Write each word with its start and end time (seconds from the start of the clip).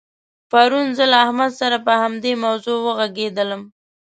پرون 0.51 0.87
زه 0.97 1.03
له 1.11 1.17
احمد 1.25 1.51
سره 1.61 1.77
په 1.85 1.93
همدې 2.01 2.33
موضوع 2.43 2.77
وغږېدلم. 2.85 3.61